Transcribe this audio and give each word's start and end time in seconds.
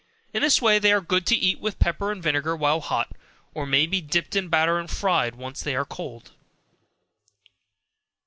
In 0.33 0.41
this 0.41 0.59
way 0.63 0.79
they 0.79 0.91
are 0.93 0.99
good 0.99 1.27
to 1.27 1.35
eat 1.35 1.59
with 1.59 1.77
pepper 1.77 2.11
and 2.11 2.23
vinegar 2.23 2.55
while 2.55 2.81
hot, 2.81 3.09
or 3.53 3.67
may 3.67 3.85
be 3.85 4.01
dipped 4.01 4.35
in 4.35 4.47
batter 4.47 4.79
and 4.79 4.89
fried 4.89 5.39
after 5.39 5.63
they 5.63 5.75
are 5.75 5.85
cold. 5.85 6.31